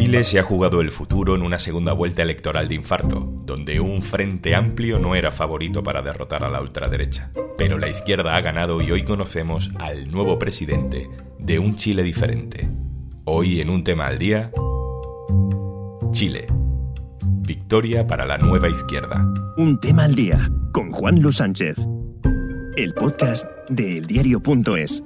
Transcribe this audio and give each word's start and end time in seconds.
Chile 0.00 0.24
se 0.24 0.38
ha 0.38 0.42
jugado 0.42 0.80
el 0.80 0.90
futuro 0.90 1.34
en 1.34 1.42
una 1.42 1.58
segunda 1.58 1.92
vuelta 1.92 2.22
electoral 2.22 2.68
de 2.68 2.74
infarto, 2.74 3.20
donde 3.44 3.80
un 3.80 4.00
frente 4.00 4.54
amplio 4.54 4.98
no 4.98 5.14
era 5.14 5.30
favorito 5.30 5.82
para 5.82 6.00
derrotar 6.00 6.42
a 6.42 6.48
la 6.48 6.62
ultraderecha. 6.62 7.30
Pero 7.58 7.76
la 7.76 7.90
izquierda 7.90 8.34
ha 8.34 8.40
ganado 8.40 8.80
y 8.80 8.90
hoy 8.90 9.04
conocemos 9.04 9.70
al 9.78 10.10
nuevo 10.10 10.38
presidente 10.38 11.10
de 11.38 11.58
un 11.58 11.76
Chile 11.76 12.02
diferente. 12.02 12.66
Hoy 13.24 13.60
en 13.60 13.68
un 13.68 13.84
tema 13.84 14.06
al 14.06 14.18
día, 14.18 14.50
Chile. 16.12 16.46
Victoria 17.42 18.06
para 18.06 18.24
la 18.24 18.38
nueva 18.38 18.70
izquierda. 18.70 19.30
Un 19.58 19.76
tema 19.76 20.04
al 20.04 20.14
día 20.14 20.50
con 20.72 20.92
Juan 20.92 21.20
Luis 21.20 21.36
Sánchez. 21.36 21.76
El 22.74 22.94
podcast 22.94 23.44
de 23.68 23.98
eldiario.es. 23.98 25.04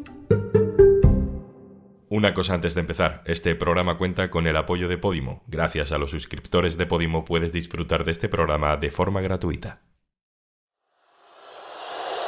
Una 2.14 2.32
cosa 2.32 2.54
antes 2.54 2.76
de 2.76 2.80
empezar, 2.80 3.22
este 3.26 3.56
programa 3.56 3.98
cuenta 3.98 4.30
con 4.30 4.46
el 4.46 4.56
apoyo 4.56 4.86
de 4.86 4.96
Podimo. 4.96 5.42
Gracias 5.48 5.90
a 5.90 5.98
los 5.98 6.12
suscriptores 6.12 6.78
de 6.78 6.86
Podimo 6.86 7.24
puedes 7.24 7.50
disfrutar 7.52 8.04
de 8.04 8.12
este 8.12 8.28
programa 8.28 8.76
de 8.76 8.92
forma 8.92 9.20
gratuita. 9.20 9.80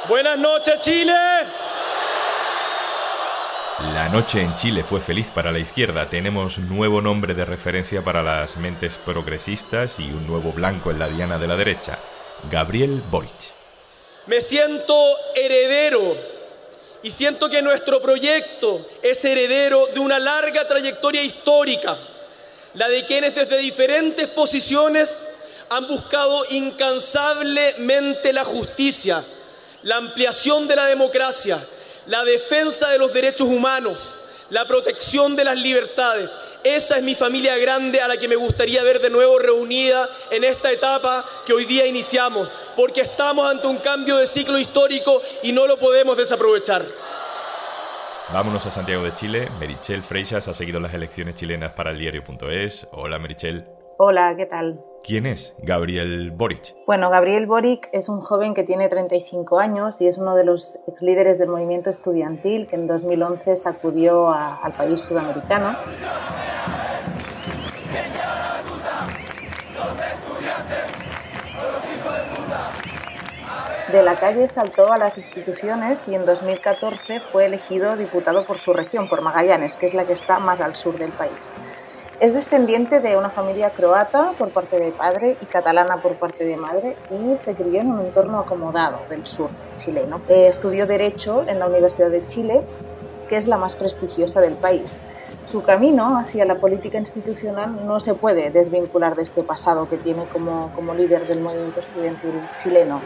Buenas 0.09 0.41
noches 0.41 0.81
Chile. 0.81 1.15
La 3.95 4.09
noche 4.09 4.43
en 4.43 4.57
Chile 4.57 4.83
fue 4.83 5.01
feliz 5.01 5.29
para 5.29 5.53
la 5.53 5.61
izquierda. 5.61 6.11
Tenemos 6.11 6.59
nuevo 6.59 7.01
nombre 7.01 7.35
de 7.35 7.45
referencia 7.45 8.03
para 8.03 8.25
las 8.25 8.57
mentes 8.57 8.97
progresistas 8.97 10.01
y 10.01 10.11
un 10.11 10.27
nuevo 10.27 10.51
blanco 10.51 10.91
en 10.91 10.99
la 10.99 11.07
diana 11.07 11.39
de 11.39 11.47
la 11.47 11.57
derecha, 11.57 12.01
Gabriel 12.51 13.05
Boric. 13.09 13.55
Me 14.27 14.41
siento 14.41 14.97
heredero 15.37 16.36
y 17.03 17.11
siento 17.11 17.49
que 17.49 17.63
nuestro 17.63 18.01
proyecto 18.01 18.87
es 19.03 19.25
heredero 19.25 19.87
de 19.95 20.01
una 20.01 20.19
larga 20.19 20.67
trayectoria 20.67 21.23
histórica, 21.23 21.97
la 22.75 22.89
de 22.89 23.05
quienes 23.05 23.35
desde 23.35 23.59
diferentes 23.59 24.29
posiciones 24.29 25.09
han 25.69 25.87
buscado 25.89 26.45
incansablemente 26.51 28.33
la 28.33 28.45
justicia, 28.45 29.25
la 29.83 29.97
ampliación 29.97 30.69
de 30.69 30.77
la 30.77 30.87
democracia, 30.87 31.59
la 32.07 32.25
defensa 32.25 32.91
de 32.91 32.99
los 32.99 33.13
derechos 33.13 33.49
humanos, 33.49 33.99
la 34.51 34.65
protección 34.65 35.37
de 35.37 35.45
las 35.45 35.59
libertades. 35.59 36.33
Esa 36.63 36.99
es 36.99 37.03
mi 37.03 37.15
familia 37.15 37.57
grande 37.57 38.01
a 38.01 38.09
la 38.09 38.17
que 38.17 38.29
me 38.29 38.37
gustaría 38.37 38.83
ver 38.83 39.01
de 39.01 39.11
nuevo 39.11 39.39
reunida 39.39 40.09
en 40.31 40.45
esta 40.45 40.71
etapa 40.71 41.25
que 41.45 41.53
hoy 41.53 41.65
día 41.65 41.87
iniciamos, 41.87 42.49
porque 42.77 43.01
estamos 43.01 43.51
ante 43.51 43.67
un 43.67 43.79
cambio 43.79 44.17
de 44.19 44.27
ciclo 44.27 44.59
histórico 44.59 45.21
y 45.43 45.53
no 45.53 45.67
lo 45.67 45.79
podemos 45.79 46.17
desaprovechar. 46.17 46.85
Vámonos 48.33 48.67
a 48.67 48.71
Santiago 48.71 49.05
de 49.05 49.15
Chile. 49.15 49.49
Merichel 49.61 50.03
Freixas 50.03 50.49
ha 50.49 50.55
seguido 50.55 50.81
las 50.81 50.93
elecciones 50.95 51.37
chilenas 51.37 51.73
para 51.73 51.93
el 51.93 51.99
diario.es. 51.99 52.89
Hola 52.93 53.19
Merichel. 53.19 53.67
Hola, 53.99 54.35
¿qué 54.37 54.47
tal? 54.47 54.81
¿Quién 55.03 55.25
es 55.25 55.55
Gabriel 55.59 56.33
Boric? 56.33 56.75
Bueno, 56.87 57.09
Gabriel 57.09 57.47
Boric 57.47 57.89
es 57.93 58.09
un 58.09 58.21
joven 58.21 58.53
que 58.53 58.65
tiene 58.65 58.89
35 58.89 59.59
años 59.59 60.01
y 60.01 60.09
es 60.09 60.19
uno 60.19 60.35
de 60.35 60.45
los 60.45 60.79
ex 60.89 61.01
líderes 61.01 61.39
del 61.39 61.49
movimiento 61.49 61.89
estudiantil 61.89 62.67
que 62.67 62.75
en 62.75 62.89
2011 62.89 63.57
sacudió 63.57 64.29
al 64.31 64.73
país 64.73 65.01
sudamericano. 65.01 65.77
De 73.97 74.03
la 74.03 74.17
calle 74.17 74.47
saltó 74.47 74.93
a 74.93 74.99
las 74.99 75.17
instituciones 75.17 76.07
y 76.07 76.15
en 76.15 76.27
2014 76.27 77.19
fue 77.19 77.47
elegido 77.47 77.97
diputado 77.97 78.45
por 78.45 78.59
su 78.59 78.75
región, 78.75 79.09
por 79.09 79.23
Magallanes, 79.23 79.77
que 79.77 79.87
es 79.87 79.95
la 79.95 80.05
que 80.05 80.13
está 80.13 80.39
más 80.39 80.61
al 80.61 80.77
sur 80.77 80.99
del 80.99 81.13
país. 81.13 81.57
Es 82.21 82.35
descendiente 82.35 83.01
de 83.01 83.17
una 83.17 83.31
familia 83.31 83.71
croata 83.71 84.35
por 84.37 84.51
parte 84.51 84.79
de 84.79 84.93
padre 84.93 85.39
y 85.41 85.47
catalana 85.47 86.03
por 86.03 86.17
parte 86.17 86.45
de 86.45 86.59
madre 86.59 86.95
y 87.11 87.39
se 87.39 87.55
crió 87.55 87.81
en 87.81 87.91
un 87.91 88.01
entorno 88.01 88.39
acomodado 88.39 89.01
del 89.09 89.27
sur 89.27 89.49
chileno. 89.77 90.21
Eh, 90.29 90.47
estudió 90.47 90.87
Derecho 90.87 91.45
en 91.49 91.59
la 91.59 91.67
Universidad 91.67 92.11
de 92.11 92.27
Chile, 92.27 92.65
que 93.31 93.39
es 93.39 93.49
la 93.49 93.57
más 93.57 93.77
prestigiosa 93.77 94.43
del 94.43 94.57
país. 94.57 95.07
Su 95.43 95.63
camino 95.63 96.19
hacia 96.19 96.45
la 96.45 96.57
política 96.57 96.99
institucional 96.99 97.87
no 97.87 98.01
se 98.01 98.15
puede 98.15 98.51
desvincular 98.51 99.15
de 99.15 99.23
este 99.23 99.43
pasado 99.45 99.89
que 99.89 99.97
tiene 99.97 100.27
como, 100.27 100.73
como 100.75 100.93
líder 100.93 101.27
del 101.29 101.41
movimiento 101.41 101.79
estudiantil 101.79 102.33
chileno. 102.57 103.01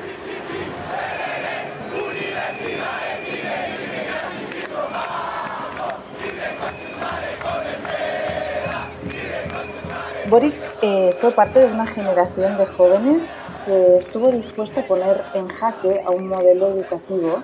Boric 10.31 10.55
eh, 10.81 11.13
fue 11.17 11.33
parte 11.33 11.59
de 11.59 11.67
una 11.67 11.87
generación 11.87 12.57
de 12.57 12.65
jóvenes 12.65 13.41
que 13.67 13.97
estuvo 13.97 14.31
dispuesta 14.31 14.83
a 14.83 14.87
poner 14.87 15.25
en 15.35 15.49
jaque 15.49 16.03
a 16.07 16.11
un 16.11 16.29
modelo 16.29 16.69
educativo 16.69 17.43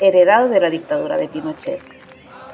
heredado 0.00 0.48
de 0.48 0.58
la 0.58 0.70
dictadura 0.70 1.18
de 1.18 1.28
Pinochet. 1.28 1.82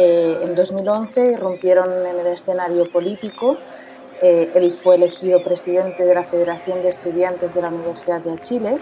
Eh, 0.01 0.37
en 0.43 0.57
2011 0.57 1.31
irrumpieron 1.35 1.93
en 1.93 2.19
el 2.19 2.27
escenario 2.27 2.91
político. 2.91 3.57
Eh, 4.21 4.51
él 4.57 4.73
fue 4.73 4.97
elegido 4.97 5.45
presidente 5.45 6.05
de 6.05 6.13
la 6.13 6.25
Federación 6.25 6.83
de 6.83 6.89
Estudiantes 6.89 7.55
de 7.55 7.63
la 7.63 7.69
Universidad 7.69 8.21
de 8.21 8.37
Chile 8.41 8.79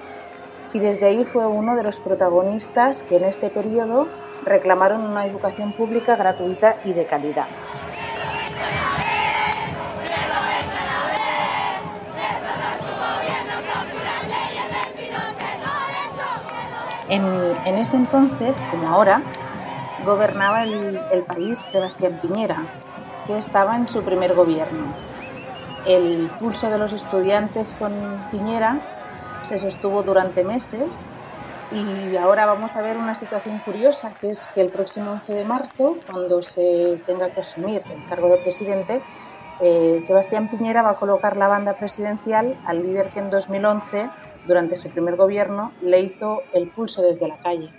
y 0.72 0.78
desde 0.78 1.08
ahí 1.08 1.26
fue 1.26 1.46
uno 1.46 1.76
de 1.76 1.82
los 1.82 1.98
protagonistas 1.98 3.02
que 3.02 3.16
en 3.16 3.24
este 3.24 3.50
periodo 3.50 4.08
reclamaron 4.46 5.02
una 5.02 5.26
educación 5.26 5.74
pública 5.74 6.16
gratuita 6.16 6.76
y 6.86 6.94
de 6.94 7.04
calidad. 7.04 7.48
En, 17.16 17.78
ese 17.78 17.96
entonces, 17.96 18.66
como 18.70 18.88
ahora, 18.88 19.22
gobernaba 20.04 20.64
el, 20.64 21.24
país 21.26 21.58
Sebastián 21.58 22.18
Piñera, 22.20 22.62
que 23.26 23.38
estaba 23.38 23.74
en 23.74 23.88
su 23.88 24.02
primer 24.02 24.34
gobierno. 24.34 24.92
El 25.86 26.30
pulso 26.38 26.68
de 26.68 26.76
los 26.76 26.92
estudiantes 26.92 27.74
con 27.78 27.94
Piñera 28.30 28.80
se 29.42 29.56
sostuvo 29.56 30.02
durante 30.02 30.44
meses 30.44 31.08
y 31.72 32.16
ahora 32.16 32.44
vamos 32.44 32.76
a 32.76 32.82
ver 32.82 32.98
una 32.98 33.14
situación 33.14 33.60
curiosa, 33.60 34.12
que 34.20 34.28
es 34.28 34.48
que 34.48 34.60
el 34.60 34.68
próximo 34.68 35.12
11 35.12 35.32
de 35.32 35.44
marzo, 35.44 35.96
cuando 36.10 36.42
se 36.42 37.00
tenga 37.06 37.30
que 37.30 37.40
asumir 37.40 37.82
el 37.90 38.06
cargo 38.10 38.28
de 38.28 38.36
presidente, 38.38 39.02
eh, 39.60 39.96
Sebastián 40.00 40.50
Piñera 40.50 40.82
va 40.82 40.90
a 40.90 40.96
colocar 40.96 41.38
la 41.38 41.48
banda 41.48 41.78
presidencial 41.78 42.58
al 42.66 42.82
líder 42.82 43.08
que 43.08 43.20
en 43.20 43.30
2011 43.30 44.10
durante 44.46 44.76
su 44.76 44.88
primer 44.88 45.16
gobierno, 45.16 45.72
le 45.82 46.00
hizo 46.00 46.42
el 46.52 46.68
pulso 46.68 47.02
desde 47.02 47.28
la 47.28 47.38
calle. 47.38 47.70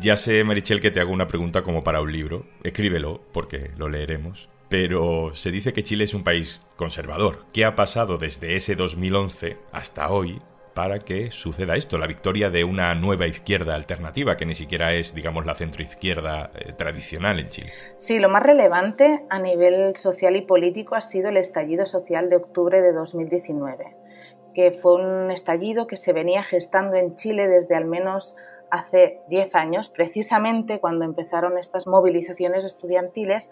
Ya 0.00 0.16
sé, 0.16 0.44
Marichel, 0.44 0.80
que 0.80 0.90
te 0.90 1.00
hago 1.00 1.12
una 1.12 1.26
pregunta 1.26 1.62
como 1.62 1.82
para 1.82 2.00
un 2.00 2.12
libro. 2.12 2.46
Escríbelo, 2.62 3.20
porque 3.32 3.70
lo 3.76 3.88
leeremos. 3.88 4.48
Pero 4.68 5.34
se 5.34 5.50
dice 5.50 5.72
que 5.72 5.84
Chile 5.84 6.04
es 6.04 6.14
un 6.14 6.24
país 6.24 6.60
conservador. 6.76 7.44
¿Qué 7.52 7.64
ha 7.64 7.74
pasado 7.74 8.18
desde 8.18 8.56
ese 8.56 8.76
2011 8.76 9.56
hasta 9.72 10.10
hoy 10.10 10.38
para 10.74 10.98
que 10.98 11.30
suceda 11.30 11.76
esto, 11.76 11.98
la 11.98 12.06
victoria 12.08 12.50
de 12.50 12.64
una 12.64 12.94
nueva 12.96 13.28
izquierda 13.28 13.76
alternativa, 13.76 14.36
que 14.36 14.44
ni 14.44 14.56
siquiera 14.56 14.92
es, 14.92 15.14
digamos, 15.14 15.46
la 15.46 15.54
centroizquierda 15.54 16.50
eh, 16.54 16.72
tradicional 16.72 17.38
en 17.38 17.48
Chile. 17.48 17.72
Sí, 17.96 18.18
lo 18.18 18.28
más 18.28 18.42
relevante 18.42 19.24
a 19.30 19.38
nivel 19.38 19.94
social 19.94 20.34
y 20.34 20.42
político 20.42 20.96
ha 20.96 21.00
sido 21.00 21.28
el 21.28 21.36
estallido 21.36 21.86
social 21.86 22.28
de 22.28 22.36
octubre 22.36 22.80
de 22.80 22.92
2019 22.92 24.03
que 24.54 24.70
fue 24.70 24.94
un 24.94 25.30
estallido 25.30 25.86
que 25.86 25.96
se 25.96 26.12
venía 26.12 26.42
gestando 26.42 26.96
en 26.96 27.14
Chile 27.14 27.48
desde 27.48 27.74
al 27.74 27.84
menos 27.84 28.36
hace 28.70 29.20
10 29.28 29.54
años, 29.54 29.90
precisamente 29.90 30.80
cuando 30.80 31.04
empezaron 31.04 31.58
estas 31.58 31.86
movilizaciones 31.86 32.64
estudiantiles 32.64 33.50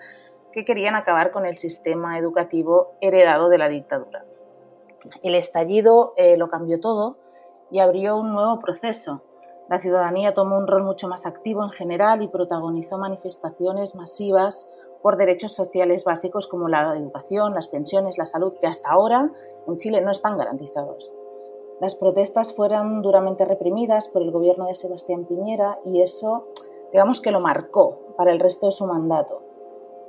que 0.53 0.65
querían 0.65 0.95
acabar 0.95 1.31
con 1.31 1.47
el 1.47 1.57
sistema 1.57 2.19
educativo 2.19 2.95
heredado 3.01 3.49
de 3.49 3.59
la 3.59 3.69
dictadura. 3.69 4.25
El 5.23 5.35
estallido 5.35 6.15
eh, 6.17 6.37
lo 6.37 6.49
cambió 6.49 6.79
todo 6.81 7.19
y 7.71 7.81
abrió 7.81 8.17
un 8.17 8.33
nuevo 8.33 8.59
proceso. 8.61 9.23
La 9.69 9.79
ciudadanía 9.79 10.35
tomó 10.35 10.59
un 10.59 10.67
rol 10.67 10.85
mucho 10.85 11.09
más 11.09 11.27
activo 11.27 11.63
en 11.63 11.71
general 11.71 12.23
y 12.23 12.29
protagonizó 12.29 12.99
manifestaciones 12.99 13.95
masivas 13.95 14.71
por 15.03 15.17
derechos 15.17 15.53
sociales 15.53 16.05
básicos 16.05 16.47
como 16.47 16.69
la 16.69 16.97
educación, 16.97 17.55
las 17.55 17.69
pensiones, 17.69 18.19
la 18.19 18.27
salud, 18.27 18.55
que 18.61 18.67
hasta 18.67 18.91
ahora 18.91 19.31
en 19.67 19.77
Chile 19.77 20.01
no 20.01 20.11
están 20.11 20.37
garantizados. 20.37 21.13
Las 21.81 21.97
protestas 21.97 22.55
fueron 22.55 23.03
duramente 23.03 23.45
reprimidas 23.45 24.09
por 24.09 24.23
el 24.23 24.31
gobierno 24.31 24.67
de 24.67 24.77
Sebastián 24.77 25.25
Piñera 25.25 25.81
y 25.85 26.01
eso, 26.01 26.47
digamos 26.93 27.21
que 27.21 27.33
lo 27.33 27.41
marcó 27.41 28.15
para 28.17 28.31
el 28.31 28.39
resto 28.39 28.67
de 28.67 28.73
su 28.73 28.87
mandato. 28.87 29.43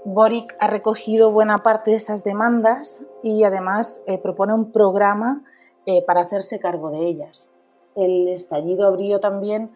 Boric 0.05 0.55
ha 0.59 0.67
recogido 0.67 1.31
buena 1.31 1.59
parte 1.59 1.91
de 1.91 1.97
esas 1.97 2.23
demandas 2.23 3.07
y 3.23 3.43
además 3.43 4.03
eh, 4.05 4.17
propone 4.19 4.53
un 4.53 4.71
programa 4.71 5.43
eh, 5.85 6.03
para 6.05 6.21
hacerse 6.21 6.59
cargo 6.59 6.91
de 6.91 7.07
ellas. 7.07 7.49
El 7.95 8.27
estallido 8.27 8.85
abrió 8.87 9.19
también 9.19 9.71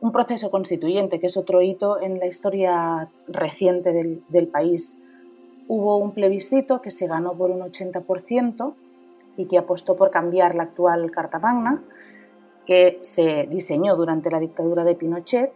un 0.00 0.12
proceso 0.12 0.50
constituyente, 0.50 1.20
que 1.20 1.26
es 1.26 1.36
otro 1.36 1.62
hito 1.62 2.00
en 2.00 2.18
la 2.18 2.26
historia 2.26 3.08
reciente 3.26 3.92
del, 3.92 4.48
país. 4.48 4.98
hubo 5.66 5.96
un 5.96 6.12
plebiscito 6.12 6.80
que 6.80 6.90
se 6.90 7.06
ganó 7.06 7.34
por 7.34 7.50
un 7.50 7.60
80% 7.60 8.74
y 9.36 9.46
que 9.46 9.58
apostó 9.58 9.96
por 9.96 10.10
cambiar 10.10 10.54
la 10.54 10.64
actual 10.64 11.10
Carta 11.10 11.38
Magna, 11.38 11.82
que 12.64 12.98
se 13.02 13.46
diseñó 13.50 13.96
durante 13.96 14.30
la 14.30 14.40
dictadura 14.40 14.84
de 14.84 14.94
Pinochet, 14.94 15.52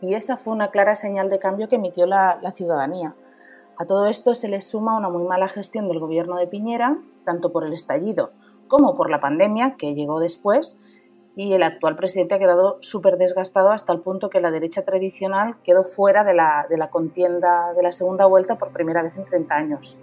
y 0.00 0.14
esa 0.14 0.36
fue 0.36 0.52
una 0.52 0.70
clara 0.70 0.94
señal 0.94 1.28
de 1.28 1.38
cambio 1.38 1.68
que 1.68 1.76
emitió 1.76 2.06
la, 2.06 2.40
ciudadanía. 2.54 3.14
A 3.76 3.84
todo 3.84 4.06
esto 4.06 4.34
se 4.34 4.48
le 4.48 4.60
suma 4.60 4.96
una 4.96 5.08
muy 5.08 5.24
mala 5.24 5.48
gestión 5.48 5.88
del 5.88 5.98
gobierno 5.98 6.36
de 6.36 6.46
Piñera, 6.46 6.98
tanto 7.24 7.52
por 7.52 7.64
el 7.64 7.72
estallido 7.72 8.30
como 8.68 8.94
por 8.96 9.10
la 9.10 9.20
pandemia, 9.20 9.76
que 9.76 9.94
llegó 9.94 10.20
después, 10.20 10.78
y 11.38 11.52
el 11.52 11.62
actual 11.62 11.94
presidente 11.94 12.34
ha 12.34 12.38
quedado 12.40 12.78
súper 12.80 13.16
desgastado 13.16 13.70
hasta 13.70 13.92
el 13.92 14.00
punto 14.00 14.28
que 14.28 14.40
la 14.40 14.50
derecha 14.50 14.84
tradicional 14.84 15.54
quedó 15.62 15.84
fuera 15.84 16.24
de 16.24 16.34
la, 16.34 16.66
de 16.68 16.76
la 16.76 16.90
contienda 16.90 17.72
de 17.74 17.82
la 17.84 17.92
segunda 17.92 18.26
vuelta 18.26 18.58
por 18.58 18.72
primera 18.72 19.04
vez 19.04 19.16
en 19.18 19.24
30 19.24 19.54
años. 19.54 19.96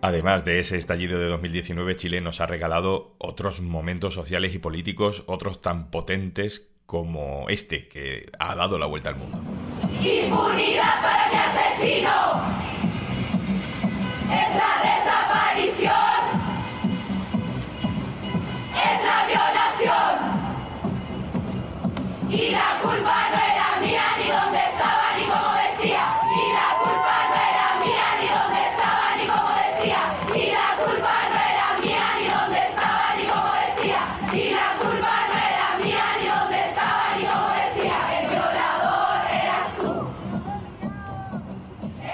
Además 0.00 0.46
de 0.46 0.58
ese 0.60 0.78
estallido 0.78 1.18
de 1.18 1.26
2019, 1.26 1.96
Chile 1.96 2.22
nos 2.22 2.40
ha 2.40 2.46
regalado 2.46 3.12
otros 3.18 3.60
momentos 3.60 4.14
sociales 4.14 4.54
y 4.54 4.58
políticos, 4.58 5.22
otros 5.26 5.60
tan 5.60 5.90
potentes 5.90 6.70
como 6.86 7.44
este, 7.50 7.86
que 7.86 8.32
ha 8.38 8.56
dado 8.56 8.78
la 8.78 8.86
vuelta 8.86 9.10
al 9.10 9.16
mundo. 9.16 9.38
¡Impunidad 10.00 11.02
para 11.02 11.28
mi 11.28 11.36
asesino! 11.36 12.23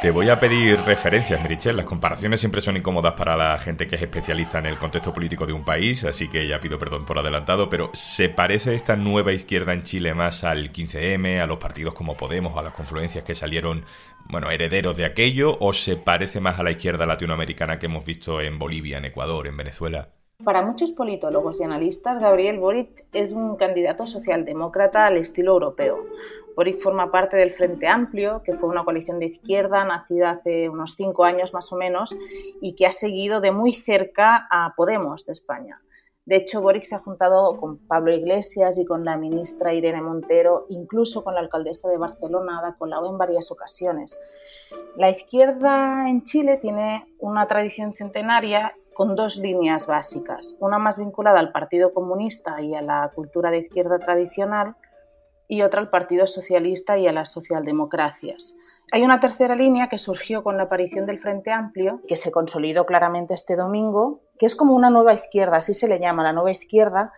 Te 0.00 0.10
voy 0.10 0.30
a 0.30 0.40
pedir 0.40 0.80
referencias, 0.80 1.42
Merichel. 1.42 1.76
Las 1.76 1.84
comparaciones 1.84 2.40
siempre 2.40 2.62
son 2.62 2.74
incómodas 2.74 3.12
para 3.12 3.36
la 3.36 3.58
gente 3.58 3.86
que 3.86 3.96
es 3.96 4.02
especialista 4.02 4.58
en 4.58 4.64
el 4.64 4.78
contexto 4.78 5.12
político 5.12 5.44
de 5.44 5.52
un 5.52 5.62
país, 5.62 6.04
así 6.04 6.26
que 6.26 6.48
ya 6.48 6.58
pido 6.58 6.78
perdón 6.78 7.04
por 7.04 7.18
adelantado, 7.18 7.68
pero 7.68 7.90
¿se 7.92 8.30
parece 8.30 8.74
esta 8.74 8.96
nueva 8.96 9.34
izquierda 9.34 9.74
en 9.74 9.82
Chile 9.82 10.14
más 10.14 10.42
al 10.42 10.72
15M, 10.72 11.42
a 11.42 11.46
los 11.46 11.58
partidos 11.58 11.92
como 11.92 12.16
Podemos, 12.16 12.56
a 12.56 12.62
las 12.62 12.72
confluencias 12.72 13.24
que 13.24 13.34
salieron, 13.34 13.84
bueno, 14.30 14.50
herederos 14.50 14.96
de 14.96 15.04
aquello, 15.04 15.58
o 15.60 15.74
se 15.74 15.98
parece 15.98 16.40
más 16.40 16.58
a 16.58 16.62
la 16.62 16.70
izquierda 16.70 17.04
latinoamericana 17.04 17.78
que 17.78 17.84
hemos 17.84 18.06
visto 18.06 18.40
en 18.40 18.58
Bolivia, 18.58 18.96
en 18.96 19.04
Ecuador, 19.04 19.48
en 19.48 19.58
Venezuela? 19.58 20.08
Para 20.42 20.62
muchos 20.62 20.92
politólogos 20.92 21.60
y 21.60 21.64
analistas, 21.64 22.18
Gabriel 22.18 22.58
Boric 22.58 23.04
es 23.12 23.32
un 23.32 23.56
candidato 23.56 24.06
socialdemócrata 24.06 25.04
al 25.04 25.18
estilo 25.18 25.52
europeo. 25.52 26.06
Boric 26.56 26.80
forma 26.80 27.10
parte 27.10 27.36
del 27.36 27.52
Frente 27.52 27.86
Amplio, 27.86 28.42
que 28.42 28.54
fue 28.54 28.68
una 28.68 28.84
coalición 28.84 29.18
de 29.18 29.26
izquierda 29.26 29.84
nacida 29.84 30.30
hace 30.30 30.68
unos 30.68 30.94
cinco 30.96 31.24
años 31.24 31.54
más 31.54 31.72
o 31.72 31.76
menos 31.76 32.14
y 32.60 32.74
que 32.74 32.86
ha 32.86 32.92
seguido 32.92 33.40
de 33.40 33.52
muy 33.52 33.72
cerca 33.72 34.46
a 34.50 34.74
Podemos 34.76 35.26
de 35.26 35.32
España. 35.32 35.80
De 36.26 36.36
hecho, 36.36 36.60
Boric 36.60 36.84
se 36.84 36.94
ha 36.94 37.00
juntado 37.00 37.56
con 37.58 37.78
Pablo 37.78 38.12
Iglesias 38.12 38.78
y 38.78 38.84
con 38.84 39.04
la 39.04 39.16
ministra 39.16 39.74
Irene 39.74 40.02
Montero, 40.02 40.66
incluso 40.68 41.24
con 41.24 41.34
la 41.34 41.40
alcaldesa 41.40 41.88
de 41.88 41.96
Barcelona, 41.96 42.60
Ada 42.60 42.76
Colau, 42.78 43.06
en 43.10 43.18
varias 43.18 43.50
ocasiones. 43.50 44.20
La 44.96 45.10
izquierda 45.10 46.04
en 46.08 46.22
Chile 46.24 46.58
tiene 46.58 47.06
una 47.18 47.48
tradición 47.48 47.94
centenaria 47.94 48.74
con 48.94 49.16
dos 49.16 49.38
líneas 49.38 49.86
básicas, 49.86 50.56
una 50.60 50.78
más 50.78 50.98
vinculada 50.98 51.40
al 51.40 51.52
Partido 51.52 51.94
Comunista 51.94 52.60
y 52.60 52.74
a 52.74 52.82
la 52.82 53.10
cultura 53.14 53.50
de 53.50 53.58
izquierda 53.58 53.98
tradicional 53.98 54.76
y 55.50 55.62
otra 55.62 55.80
al 55.80 55.90
Partido 55.90 56.28
Socialista 56.28 56.96
y 56.96 57.08
a 57.08 57.12
las 57.12 57.32
socialdemocracias. 57.32 58.56
Hay 58.92 59.02
una 59.02 59.18
tercera 59.18 59.56
línea 59.56 59.88
que 59.88 59.98
surgió 59.98 60.44
con 60.44 60.56
la 60.56 60.62
aparición 60.64 61.06
del 61.06 61.18
Frente 61.18 61.50
Amplio, 61.50 62.00
que 62.06 62.14
se 62.14 62.30
consolidó 62.30 62.86
claramente 62.86 63.34
este 63.34 63.56
domingo, 63.56 64.20
que 64.38 64.46
es 64.46 64.54
como 64.54 64.74
una 64.74 64.90
nueva 64.90 65.12
izquierda, 65.12 65.56
así 65.56 65.74
se 65.74 65.88
le 65.88 65.98
llama, 65.98 66.22
la 66.22 66.32
nueva 66.32 66.52
izquierda, 66.52 67.12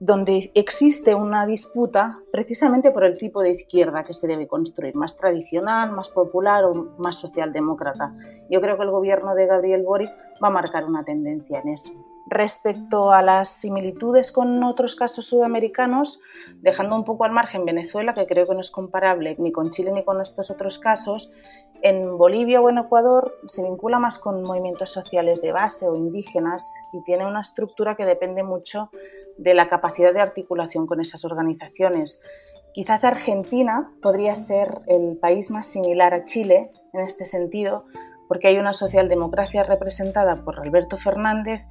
donde 0.00 0.50
existe 0.54 1.14
una 1.14 1.46
disputa 1.46 2.18
precisamente 2.32 2.90
por 2.90 3.04
el 3.04 3.18
tipo 3.18 3.42
de 3.42 3.50
izquierda 3.50 4.02
que 4.02 4.14
se 4.14 4.26
debe 4.26 4.48
construir, 4.48 4.96
más 4.96 5.16
tradicional, 5.18 5.92
más 5.92 6.08
popular 6.08 6.64
o 6.64 6.94
más 6.98 7.16
socialdemócrata. 7.16 8.14
Yo 8.50 8.62
creo 8.62 8.78
que 8.78 8.84
el 8.84 8.90
gobierno 8.90 9.34
de 9.34 9.46
Gabriel 9.46 9.82
Boric 9.82 10.10
va 10.42 10.48
a 10.48 10.50
marcar 10.50 10.86
una 10.86 11.04
tendencia 11.04 11.60
en 11.60 11.68
eso. 11.68 11.92
Respecto 12.26 13.12
a 13.12 13.20
las 13.20 13.48
similitudes 13.48 14.32
con 14.32 14.62
otros 14.62 14.94
casos 14.94 15.26
sudamericanos, 15.26 16.20
dejando 16.60 16.96
un 16.96 17.04
poco 17.04 17.24
al 17.24 17.32
margen 17.32 17.64
Venezuela, 17.64 18.14
que 18.14 18.26
creo 18.26 18.46
que 18.46 18.54
no 18.54 18.60
es 18.60 18.70
comparable 18.70 19.36
ni 19.38 19.52
con 19.52 19.70
Chile 19.70 19.92
ni 19.92 20.04
con 20.04 20.20
estos 20.20 20.50
otros 20.50 20.78
casos, 20.78 21.30
en 21.82 22.16
Bolivia 22.16 22.60
o 22.60 22.70
en 22.70 22.78
Ecuador 22.78 23.34
se 23.46 23.62
vincula 23.64 23.98
más 23.98 24.18
con 24.18 24.42
movimientos 24.44 24.90
sociales 24.90 25.42
de 25.42 25.50
base 25.50 25.88
o 25.88 25.96
indígenas 25.96 26.80
y 26.92 27.02
tiene 27.02 27.26
una 27.26 27.40
estructura 27.40 27.96
que 27.96 28.06
depende 28.06 28.44
mucho 28.44 28.90
de 29.36 29.54
la 29.54 29.68
capacidad 29.68 30.14
de 30.14 30.20
articulación 30.20 30.86
con 30.86 31.00
esas 31.00 31.24
organizaciones. 31.24 32.20
Quizás 32.72 33.04
Argentina 33.04 33.92
podría 34.00 34.34
ser 34.36 34.80
el 34.86 35.18
país 35.18 35.50
más 35.50 35.66
similar 35.66 36.14
a 36.14 36.24
Chile 36.24 36.70
en 36.92 37.00
este 37.00 37.24
sentido, 37.24 37.84
porque 38.28 38.48
hay 38.48 38.58
una 38.58 38.72
socialdemocracia 38.72 39.64
representada 39.64 40.44
por 40.44 40.60
Alberto 40.60 40.96
Fernández 40.96 41.62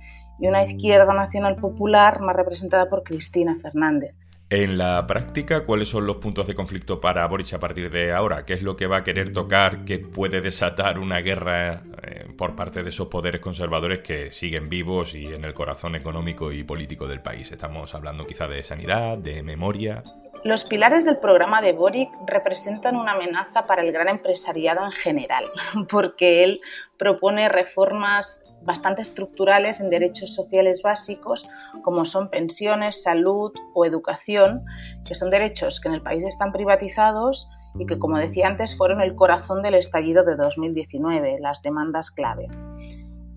y 0.41 0.47
una 0.47 0.63
izquierda 0.63 1.13
nacional 1.13 1.55
popular 1.55 2.19
más 2.19 2.35
representada 2.35 2.89
por 2.89 3.03
Cristina 3.03 3.57
Fernández. 3.61 4.15
En 4.49 4.77
la 4.77 5.07
práctica, 5.07 5.63
¿cuáles 5.63 5.87
son 5.87 6.05
los 6.05 6.17
puntos 6.17 6.45
de 6.45 6.55
conflicto 6.55 6.99
para 6.99 7.25
Boric 7.25 7.53
a 7.53 7.59
partir 7.59 7.89
de 7.89 8.11
ahora? 8.11 8.43
¿Qué 8.43 8.53
es 8.55 8.63
lo 8.63 8.75
que 8.75 8.85
va 8.85 8.97
a 8.97 9.03
querer 9.03 9.31
tocar? 9.31 9.85
¿Qué 9.85 9.99
puede 9.99 10.41
desatar 10.41 10.99
una 10.99 11.19
guerra 11.19 11.83
eh, 12.03 12.25
por 12.37 12.53
parte 12.53 12.83
de 12.83 12.89
esos 12.89 13.07
poderes 13.07 13.39
conservadores 13.39 14.01
que 14.01 14.33
siguen 14.33 14.67
vivos 14.67 15.15
y 15.15 15.27
en 15.27 15.45
el 15.45 15.53
corazón 15.53 15.95
económico 15.95 16.51
y 16.51 16.63
político 16.63 17.07
del 17.07 17.21
país? 17.21 17.49
Estamos 17.49 17.95
hablando 17.95 18.27
quizá 18.27 18.49
de 18.49 18.61
sanidad, 18.63 19.17
de 19.17 19.41
memoria. 19.41 20.03
Los 20.43 20.65
pilares 20.65 21.05
del 21.05 21.19
programa 21.19 21.61
de 21.61 21.71
Boric 21.71 22.09
representan 22.27 22.97
una 22.97 23.13
amenaza 23.13 23.65
para 23.67 23.83
el 23.83 23.93
gran 23.93 24.09
empresariado 24.09 24.83
en 24.83 24.91
general, 24.91 25.45
porque 25.89 26.43
él 26.43 26.59
propone 26.97 27.47
reformas 27.47 28.43
bastante 28.63 29.01
estructurales 29.01 29.81
en 29.81 29.89
derechos 29.89 30.33
sociales 30.33 30.81
básicos 30.83 31.49
como 31.83 32.05
son 32.05 32.29
pensiones, 32.29 33.03
salud 33.03 33.51
o 33.73 33.85
educación, 33.85 34.63
que 35.05 35.15
son 35.15 35.29
derechos 35.29 35.79
que 35.79 35.89
en 35.89 35.95
el 35.95 36.01
país 36.01 36.23
están 36.23 36.51
privatizados 36.51 37.49
y 37.79 37.85
que, 37.85 37.99
como 37.99 38.17
decía 38.17 38.47
antes, 38.47 38.77
fueron 38.77 39.01
el 39.01 39.15
corazón 39.15 39.61
del 39.61 39.75
estallido 39.75 40.23
de 40.23 40.35
2019, 40.35 41.39
las 41.39 41.61
demandas 41.61 42.11
clave. 42.11 42.47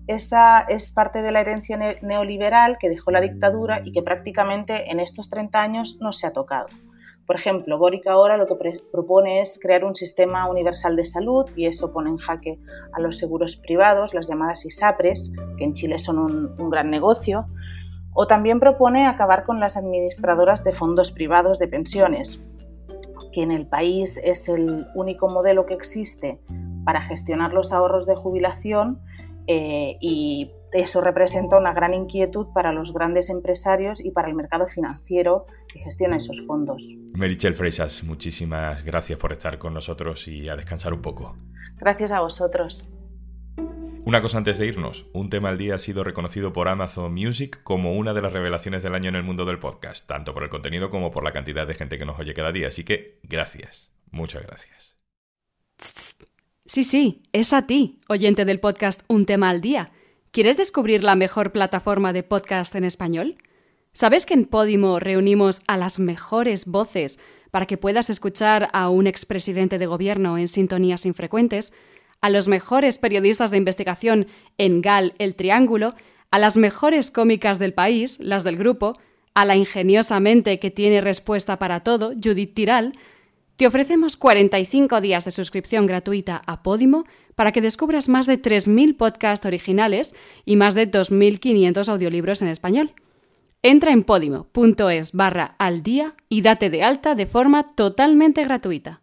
Esa 0.07 0.61
es 0.61 0.91
parte 0.91 1.21
de 1.21 1.31
la 1.31 1.41
herencia 1.41 1.77
neoliberal 2.01 2.77
que 2.79 2.89
dejó 2.89 3.09
la 3.11 3.21
dictadura 3.21 3.81
y 3.83 3.91
que 3.91 4.03
prácticamente 4.03 4.91
en 4.91 4.99
estos 4.99 5.29
30 5.29 5.59
años 5.59 5.97
no 5.99 6.11
se 6.11 6.27
ha 6.27 6.33
tocado. 6.33 6.67
Por 7.25 7.35
ejemplo, 7.35 7.77
Boric 7.77 8.05
ahora 8.07 8.37
lo 8.37 8.45
que 8.45 8.55
propone 8.91 9.41
es 9.41 9.59
crear 9.59 9.83
un 9.83 9.95
sistema 9.95 10.47
universal 10.49 10.95
de 10.95 11.05
salud 11.05 11.45
y 11.55 11.65
eso 11.65 11.91
pone 11.91 12.09
en 12.09 12.17
jaque 12.17 12.59
a 12.93 12.99
los 12.99 13.17
seguros 13.17 13.57
privados, 13.57 14.13
las 14.13 14.27
llamadas 14.27 14.65
ISAPRES, 14.65 15.33
que 15.57 15.63
en 15.63 15.73
Chile 15.73 15.97
son 15.97 16.19
un, 16.19 16.55
un 16.59 16.69
gran 16.69 16.91
negocio. 16.91 17.47
O 18.13 18.27
también 18.27 18.59
propone 18.59 19.07
acabar 19.07 19.43
con 19.43 19.59
las 19.59 19.75
administradoras 19.75 20.63
de 20.63 20.73
fondos 20.73 21.11
privados 21.11 21.59
de 21.59 21.67
pensiones, 21.67 22.43
que 23.33 23.41
en 23.41 23.51
el 23.51 23.67
país 23.67 24.21
es 24.23 24.47
el 24.47 24.87
único 24.95 25.27
modelo 25.27 25.65
que 25.65 25.73
existe 25.73 26.39
para 26.85 27.01
gestionar 27.01 27.51
los 27.51 27.73
ahorros 27.73 28.05
de 28.05 28.15
jubilación 28.15 29.01
eh, 29.47 29.97
y 29.99 30.51
eso 30.75 31.01
representa 31.01 31.57
una 31.57 31.73
gran 31.73 31.93
inquietud 31.93 32.47
para 32.53 32.71
los 32.71 32.93
grandes 32.93 33.29
empresarios 33.29 34.03
y 34.03 34.11
para 34.11 34.27
el 34.27 34.35
mercado 34.35 34.67
financiero 34.67 35.45
que 35.67 35.79
gestiona 35.79 36.17
esos 36.17 36.45
fondos. 36.45 36.91
Merichel 37.13 37.53
Freixas, 37.53 38.03
muchísimas 38.03 38.83
gracias 38.83 39.17
por 39.17 39.31
estar 39.31 39.57
con 39.57 39.73
nosotros 39.73 40.27
y 40.27 40.49
a 40.49 40.55
descansar 40.55 40.93
un 40.93 41.01
poco. 41.01 41.37
Gracias 41.77 42.11
a 42.11 42.19
vosotros. 42.19 42.83
Una 44.05 44.21
cosa 44.21 44.37
antes 44.37 44.59
de 44.59 44.67
irnos, 44.67 45.07
un 45.13 45.31
tema 45.31 45.49
al 45.49 45.57
día 45.57 45.75
ha 45.75 45.79
sido 45.79 46.03
reconocido 46.03 46.53
por 46.53 46.67
Amazon 46.67 47.11
Music 47.13 47.61
como 47.63 47.95
una 47.95 48.13
de 48.13 48.21
las 48.21 48.33
revelaciones 48.33 48.83
del 48.83 48.93
año 48.93 49.09
en 49.09 49.15
el 49.15 49.23
mundo 49.23 49.45
del 49.45 49.57
podcast, 49.57 50.05
tanto 50.05 50.31
por 50.33 50.43
el 50.43 50.49
contenido 50.49 50.91
como 50.91 51.09
por 51.09 51.23
la 51.23 51.31
cantidad 51.31 51.65
de 51.65 51.73
gente 51.73 51.97
que 51.97 52.05
nos 52.05 52.19
oye 52.19 52.35
cada 52.35 52.51
día, 52.51 52.67
así 52.67 52.83
que 52.83 53.19
gracias, 53.23 53.89
muchas 54.11 54.45
gracias. 54.45 54.95
Sí, 56.65 56.83
sí, 56.83 57.23
es 57.31 57.51
a 57.53 57.65
ti, 57.65 57.99
oyente 58.07 58.45
del 58.45 58.59
podcast 58.59 59.01
Un 59.07 59.25
tema 59.25 59.49
al 59.49 59.61
día. 59.61 59.91
¿Quieres 60.35 60.57
descubrir 60.57 61.01
la 61.01 61.15
mejor 61.15 61.53
plataforma 61.53 62.11
de 62.11 62.21
podcast 62.21 62.75
en 62.75 62.83
español? 62.83 63.37
¿Sabes 63.93 64.25
que 64.25 64.33
en 64.33 64.43
Podimo 64.43 64.99
reunimos 64.99 65.61
a 65.65 65.77
las 65.77 65.97
mejores 65.97 66.65
voces 66.65 67.19
para 67.51 67.67
que 67.67 67.77
puedas 67.77 68.09
escuchar 68.09 68.67
a 68.73 68.89
un 68.89 69.07
expresidente 69.07 69.79
de 69.79 69.85
gobierno 69.85 70.37
en 70.37 70.49
sintonías 70.49 71.05
infrecuentes, 71.05 71.71
a 72.19 72.29
los 72.29 72.49
mejores 72.49 72.97
periodistas 72.97 73.49
de 73.49 73.59
investigación 73.59 74.27
en 74.57 74.81
GAL 74.81 75.13
El 75.19 75.35
Triángulo, 75.35 75.95
a 76.31 76.37
las 76.37 76.57
mejores 76.57 77.11
cómicas 77.11 77.57
del 77.57 77.73
país, 77.73 78.19
las 78.19 78.43
del 78.43 78.57
grupo, 78.57 78.99
a 79.35 79.45
la 79.45 79.55
ingeniosa 79.55 80.19
mente 80.19 80.59
que 80.59 80.69
tiene 80.69 80.99
respuesta 80.99 81.59
para 81.59 81.79
todo, 81.79 82.11
Judith 82.21 82.53
Tiral, 82.53 82.91
te 83.57 83.67
ofrecemos 83.67 84.17
45 84.17 85.01
días 85.01 85.25
de 85.25 85.31
suscripción 85.31 85.85
gratuita 85.85 86.41
a 86.45 86.61
Podimo 86.61 87.05
para 87.35 87.51
que 87.51 87.61
descubras 87.61 88.09
más 88.09 88.27
de 88.27 88.41
3.000 88.41 88.97
podcasts 88.97 89.45
originales 89.45 90.13
y 90.45 90.55
más 90.55 90.75
de 90.75 90.89
2.500 90.89 91.87
audiolibros 91.89 92.41
en 92.41 92.49
español. 92.49 92.93
Entra 93.61 93.91
en 93.91 94.03
podimo.es 94.03 95.13
barra 95.13 95.55
al 95.57 95.83
día 95.83 96.15
y 96.29 96.41
date 96.41 96.69
de 96.69 96.83
alta 96.83 97.15
de 97.15 97.25
forma 97.25 97.73
totalmente 97.75 98.43
gratuita. 98.43 99.01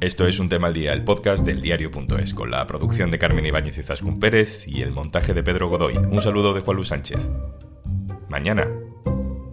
Esto 0.00 0.26
es 0.26 0.38
Un 0.38 0.50
Tema 0.50 0.66
al 0.66 0.74
Día, 0.74 0.92
el 0.92 1.04
podcast 1.04 1.46
del 1.46 1.62
diario.es, 1.62 2.34
con 2.34 2.50
la 2.50 2.66
producción 2.66 3.10
de 3.10 3.18
Carmen 3.18 3.46
Ibáñez 3.46 3.78
y 3.78 3.82
Zascún 3.82 4.18
Pérez 4.18 4.64
y 4.66 4.82
el 4.82 4.90
montaje 4.90 5.32
de 5.32 5.42
Pedro 5.42 5.70
Godoy. 5.70 5.96
Un 5.96 6.20
saludo 6.20 6.52
de 6.52 6.60
Juan 6.60 6.76
Luis 6.76 6.88
Sánchez. 6.88 7.30
Mañana, 8.28 8.68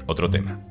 otro 0.07 0.29
tema. 0.29 0.70